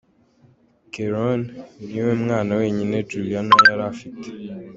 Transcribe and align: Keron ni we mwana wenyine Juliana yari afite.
Keron 0.93 1.41
ni 1.85 1.99
we 2.05 2.11
mwana 2.23 2.51
wenyine 2.59 2.95
Juliana 3.09 3.55
yari 3.67 3.83
afite. 3.91 4.25